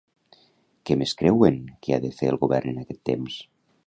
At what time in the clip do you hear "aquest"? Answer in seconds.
2.85-3.03